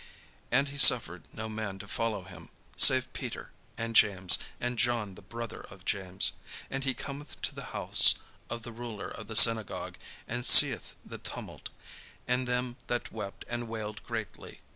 [0.49, 5.21] And he suffered no man to follow him, save Peter, and James, and John the
[5.21, 6.31] brother of James.
[6.71, 8.15] And he cometh to the house
[8.49, 11.69] of the ruler of the synagogue, and seeth the tumult,
[12.27, 14.61] and them that wept and wailed greatly.